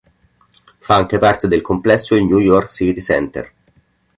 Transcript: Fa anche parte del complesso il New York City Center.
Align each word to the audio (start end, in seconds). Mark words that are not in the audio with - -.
Fa 0.79 0.95
anche 0.95 1.19
parte 1.19 1.47
del 1.47 1.61
complesso 1.61 2.15
il 2.15 2.23
New 2.23 2.39
York 2.39 2.71
City 2.71 3.03
Center. 3.03 3.53